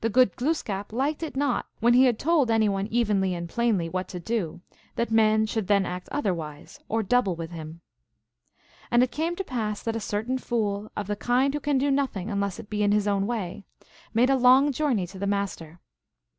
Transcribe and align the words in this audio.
The 0.00 0.08
good 0.08 0.34
Glooskap 0.34 0.94
liked 0.94 1.22
it 1.22 1.36
not 1.36 1.66
that 1.66 1.82
when 1.84 1.92
he 1.92 2.06
had 2.06 2.18
told 2.18 2.50
any 2.50 2.70
one 2.70 2.86
evenly 2.86 3.34
and 3.34 3.46
plainly 3.50 3.86
what 3.86 4.08
to 4.08 4.18
do, 4.18 4.62
that 4.94 5.10
man 5.10 5.44
should 5.44 5.66
then 5.66 5.84
act 5.84 6.08
otherwise, 6.10 6.80
or 6.88 7.02
double 7.02 7.36
with 7.36 7.50
him. 7.50 7.82
And 8.90 9.02
it 9.02 9.10
came 9.12 9.36
to 9.36 9.44
pass 9.44 9.82
that 9.82 9.94
a 9.94 10.00
certain 10.00 10.38
fool, 10.38 10.90
of 10.96 11.06
the 11.06 11.16
kind 11.16 11.52
who 11.52 11.60
can 11.60 11.76
do 11.76 11.90
nothing 11.90 12.30
unless 12.30 12.58
it 12.58 12.70
be 12.70 12.82
in 12.82 12.92
his 12.92 13.06
own 13.06 13.26
way, 13.26 13.66
made 14.14 14.30
a 14.30 14.36
long 14.36 14.72
journey 14.72 15.06
to 15.08 15.18
the 15.18 15.26
Master. 15.26 15.80